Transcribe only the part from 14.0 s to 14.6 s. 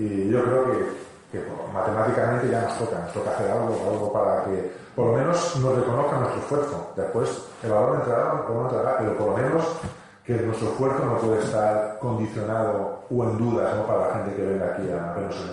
la gente que